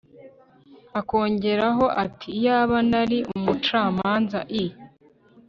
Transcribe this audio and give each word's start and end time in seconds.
akongeraho 0.99 1.85
ati 2.03 2.27
“iyaba 2.37 2.77
nari 2.89 3.17
umucamanza”i 3.35 4.63